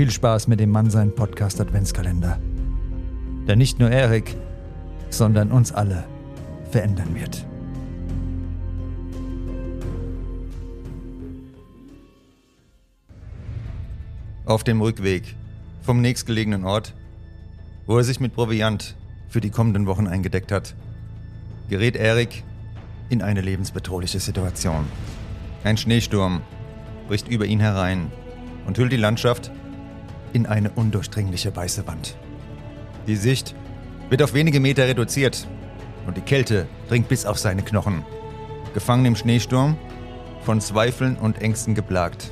Viel 0.00 0.10
Spaß 0.10 0.48
mit 0.48 0.60
dem 0.60 0.70
Mann 0.70 0.88
sein 0.88 1.14
Podcast 1.14 1.60
Adventskalender. 1.60 2.40
Der 3.46 3.54
nicht 3.54 3.78
nur 3.78 3.90
Erik, 3.90 4.34
sondern 5.10 5.52
uns 5.52 5.72
alle 5.72 6.06
verändern 6.70 7.14
wird. 7.14 7.44
Auf 14.46 14.64
dem 14.64 14.80
Rückweg 14.80 15.36
vom 15.82 16.00
nächstgelegenen 16.00 16.64
Ort, 16.64 16.94
wo 17.84 17.98
er 17.98 18.04
sich 18.04 18.20
mit 18.20 18.32
Proviant 18.32 18.96
für 19.28 19.42
die 19.42 19.50
kommenden 19.50 19.84
Wochen 19.84 20.06
eingedeckt 20.06 20.50
hat, 20.50 20.74
gerät 21.68 21.96
Erik 21.96 22.42
in 23.10 23.20
eine 23.20 23.42
lebensbedrohliche 23.42 24.20
Situation. 24.20 24.86
Ein 25.62 25.76
Schneesturm 25.76 26.40
bricht 27.06 27.28
über 27.28 27.44
ihn 27.44 27.60
herein 27.60 28.10
und 28.66 28.78
hüllt 28.78 28.92
die 28.92 28.96
Landschaft 28.96 29.52
in 30.32 30.46
eine 30.46 30.70
undurchdringliche 30.70 31.54
weiße 31.54 31.86
Wand. 31.86 32.16
Die 33.06 33.16
Sicht 33.16 33.54
wird 34.08 34.22
auf 34.22 34.34
wenige 34.34 34.60
Meter 34.60 34.86
reduziert 34.86 35.46
und 36.06 36.16
die 36.16 36.22
Kälte 36.22 36.66
dringt 36.88 37.08
bis 37.08 37.26
auf 37.26 37.38
seine 37.38 37.62
Knochen. 37.62 38.04
Gefangen 38.74 39.04
im 39.06 39.16
Schneesturm, 39.16 39.76
von 40.42 40.60
Zweifeln 40.60 41.16
und 41.16 41.40
Ängsten 41.42 41.74
geplagt, 41.74 42.30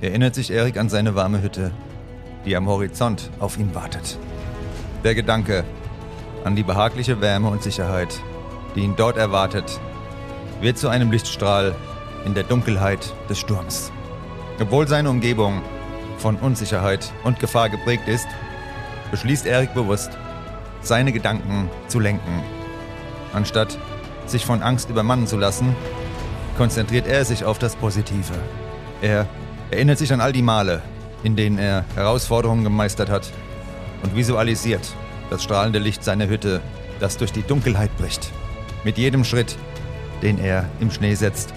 erinnert 0.00 0.34
sich 0.34 0.50
Erik 0.50 0.76
an 0.76 0.88
seine 0.88 1.14
warme 1.14 1.42
Hütte, 1.42 1.70
die 2.44 2.56
am 2.56 2.66
Horizont 2.66 3.30
auf 3.38 3.58
ihn 3.58 3.74
wartet. 3.74 4.18
Der 5.04 5.14
Gedanke 5.14 5.64
an 6.44 6.56
die 6.56 6.62
behagliche 6.62 7.20
Wärme 7.20 7.48
und 7.48 7.62
Sicherheit, 7.62 8.20
die 8.74 8.80
ihn 8.80 8.96
dort 8.96 9.16
erwartet, 9.16 9.80
wird 10.60 10.78
zu 10.78 10.88
einem 10.88 11.10
Lichtstrahl 11.10 11.74
in 12.24 12.34
der 12.34 12.44
Dunkelheit 12.44 13.14
des 13.28 13.38
Sturms. 13.38 13.92
Obwohl 14.60 14.86
seine 14.86 15.10
Umgebung 15.10 15.62
von 16.22 16.36
Unsicherheit 16.36 17.12
und 17.24 17.40
Gefahr 17.40 17.68
geprägt 17.68 18.08
ist, 18.08 18.28
beschließt 19.10 19.44
Erik 19.44 19.74
bewusst, 19.74 20.10
seine 20.80 21.12
Gedanken 21.12 21.68
zu 21.88 22.00
lenken. 22.00 22.42
Anstatt 23.32 23.76
sich 24.26 24.46
von 24.46 24.62
Angst 24.62 24.88
übermannen 24.88 25.26
zu 25.26 25.36
lassen, 25.36 25.74
konzentriert 26.56 27.06
er 27.06 27.24
sich 27.24 27.44
auf 27.44 27.58
das 27.58 27.76
Positive. 27.76 28.34
Er 29.00 29.26
erinnert 29.70 29.98
sich 29.98 30.12
an 30.12 30.20
all 30.20 30.32
die 30.32 30.42
Male, 30.42 30.80
in 31.24 31.34
denen 31.34 31.58
er 31.58 31.84
Herausforderungen 31.96 32.64
gemeistert 32.64 33.10
hat 33.10 33.30
und 34.02 34.14
visualisiert 34.14 34.94
das 35.28 35.42
strahlende 35.42 35.80
Licht 35.80 36.04
seiner 36.04 36.28
Hütte, 36.28 36.60
das 37.00 37.16
durch 37.16 37.32
die 37.32 37.42
Dunkelheit 37.42 37.96
bricht. 37.96 38.30
Mit 38.84 38.96
jedem 38.96 39.24
Schritt, 39.24 39.56
den 40.22 40.38
er 40.38 40.68
im 40.78 40.90
Schnee 40.90 41.14
setzt, 41.14 41.52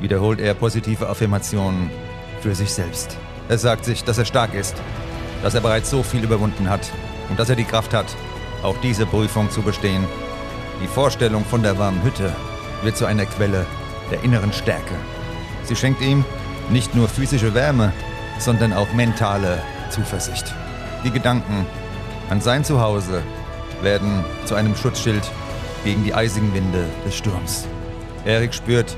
wiederholt 0.00 0.40
er 0.40 0.54
positive 0.54 1.08
Affirmationen 1.08 1.90
für 2.40 2.54
sich 2.54 2.72
selbst. 2.72 3.16
Er 3.50 3.58
sagt 3.58 3.84
sich, 3.84 4.04
dass 4.04 4.16
er 4.16 4.24
stark 4.24 4.54
ist, 4.54 4.76
dass 5.42 5.54
er 5.54 5.60
bereits 5.60 5.90
so 5.90 6.04
viel 6.04 6.22
überwunden 6.22 6.70
hat 6.70 6.88
und 7.28 7.36
dass 7.36 7.48
er 7.50 7.56
die 7.56 7.64
Kraft 7.64 7.92
hat, 7.92 8.06
auch 8.62 8.76
diese 8.80 9.06
Prüfung 9.06 9.50
zu 9.50 9.60
bestehen. 9.62 10.04
Die 10.80 10.86
Vorstellung 10.86 11.44
von 11.44 11.60
der 11.60 11.76
warmen 11.76 12.00
Hütte 12.04 12.32
wird 12.84 12.96
zu 12.96 13.06
einer 13.06 13.26
Quelle 13.26 13.66
der 14.08 14.22
inneren 14.22 14.52
Stärke. 14.52 14.94
Sie 15.64 15.74
schenkt 15.74 16.00
ihm 16.00 16.24
nicht 16.68 16.94
nur 16.94 17.08
physische 17.08 17.52
Wärme, 17.52 17.92
sondern 18.38 18.72
auch 18.72 18.92
mentale 18.92 19.60
Zuversicht. 19.90 20.54
Die 21.04 21.10
Gedanken 21.10 21.66
an 22.28 22.40
sein 22.40 22.62
Zuhause 22.62 23.20
werden 23.82 24.24
zu 24.44 24.54
einem 24.54 24.76
Schutzschild 24.76 25.28
gegen 25.82 26.04
die 26.04 26.14
eisigen 26.14 26.54
Winde 26.54 26.84
des 27.04 27.16
Sturms. 27.16 27.66
Erik 28.24 28.54
spürt, 28.54 28.96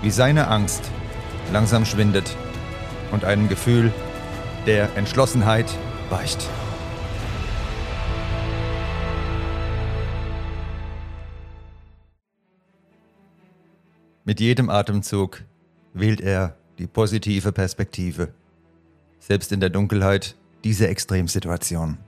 wie 0.00 0.10
seine 0.10 0.48
Angst 0.48 0.80
langsam 1.52 1.84
schwindet 1.84 2.34
und 3.12 3.24
einem 3.24 3.48
Gefühl 3.48 3.92
der 4.66 4.96
Entschlossenheit 4.96 5.66
weicht. 6.10 6.48
Mit 14.24 14.40
jedem 14.40 14.70
Atemzug 14.70 15.44
wählt 15.94 16.20
er 16.20 16.56
die 16.78 16.88
positive 16.88 17.52
Perspektive, 17.52 18.34
selbst 19.20 19.52
in 19.52 19.60
der 19.60 19.70
Dunkelheit 19.70 20.34
dieser 20.64 20.88
Extremsituation. 20.88 21.98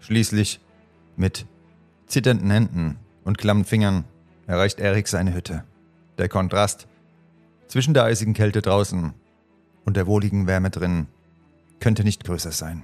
Schließlich, 0.00 0.60
mit 1.16 1.46
zitternden 2.06 2.50
Händen 2.50 2.98
und 3.24 3.38
klammen 3.38 3.64
Fingern, 3.64 4.04
erreicht 4.46 4.80
Erik 4.80 5.08
seine 5.08 5.32
Hütte. 5.32 5.64
Der 6.18 6.28
Kontrast 6.28 6.86
zwischen 7.68 7.94
der 7.94 8.04
eisigen 8.04 8.34
Kälte 8.34 8.60
draußen 8.62 9.14
und 9.86 9.96
der 9.96 10.06
wohligen 10.06 10.46
Wärme 10.46 10.68
drinnen 10.68 11.06
könnte 11.80 12.04
nicht 12.04 12.24
größer 12.24 12.52
sein. 12.52 12.82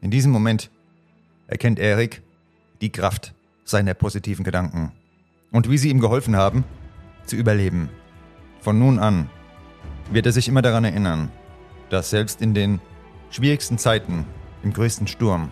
In 0.00 0.10
diesem 0.10 0.32
Moment 0.32 0.70
erkennt 1.46 1.78
Erik 1.78 2.22
die 2.80 2.90
Kraft 2.90 3.34
seiner 3.64 3.94
positiven 3.94 4.44
Gedanken 4.44 4.92
und 5.52 5.70
wie 5.70 5.78
sie 5.78 5.90
ihm 5.90 6.00
geholfen 6.00 6.34
haben, 6.34 6.64
zu 7.26 7.36
überleben. 7.36 7.90
Von 8.60 8.78
nun 8.78 8.98
an 8.98 9.30
wird 10.10 10.26
er 10.26 10.32
sich 10.32 10.48
immer 10.48 10.62
daran 10.62 10.84
erinnern, 10.84 11.30
dass 11.90 12.10
selbst 12.10 12.40
in 12.42 12.54
den 12.54 12.80
schwierigsten 13.30 13.78
Zeiten, 13.78 14.26
im 14.62 14.72
größten 14.72 15.06
Sturm, 15.06 15.50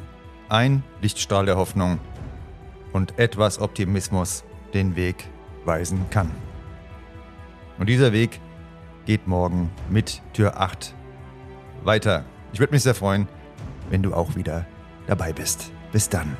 ein 0.49 0.83
Lichtstrahl 1.03 1.47
der 1.47 1.57
Hoffnung 1.57 1.99
und 2.93 3.19
etwas 3.19 3.61
Optimismus 3.61 4.45
den 4.75 4.97
Weg 4.97 5.29
weisen 5.65 6.07
kann. 6.11 6.31
Und 7.79 7.89
dieser 7.89 8.13
Weg 8.13 8.41
geht 9.09 9.27
morgen 9.27 9.71
mit 9.89 10.21
Tür 10.35 10.61
8 10.61 10.95
weiter. 11.83 12.27
Ich 12.53 12.61
würde 12.61 12.75
mich 12.75 12.83
sehr 12.83 12.95
freuen, 12.95 13.27
wenn 13.89 14.03
du 14.03 14.13
auch 14.13 14.37
wieder 14.37 14.67
dabei 15.07 15.33
bist. 15.33 15.73
Bis 15.93 16.11
dann. 16.11 16.37